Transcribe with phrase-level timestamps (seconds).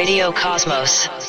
[0.00, 1.19] Radio Cosmos.